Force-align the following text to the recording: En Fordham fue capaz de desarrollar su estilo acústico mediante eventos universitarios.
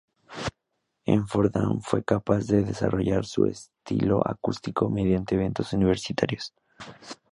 En 1.05 1.27
Fordham 1.27 1.79
fue 1.81 2.03
capaz 2.03 2.47
de 2.47 2.63
desarrollar 2.63 3.23
su 3.23 3.45
estilo 3.45 4.27
acústico 4.27 4.89
mediante 4.89 5.35
eventos 5.35 5.73
universitarios. 5.73 6.55